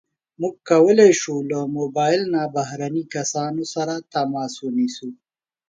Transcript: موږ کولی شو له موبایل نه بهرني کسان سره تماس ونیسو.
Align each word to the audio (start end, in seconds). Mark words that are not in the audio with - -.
موږ 0.39 0.55
کولی 0.69 1.11
شو 1.21 1.35
له 1.51 1.59
موبایل 1.77 2.21
نه 2.33 2.41
بهرني 2.55 3.03
کسان 3.15 3.53
سره 3.73 3.95
تماس 4.13 4.53
ونیسو. 4.65 5.09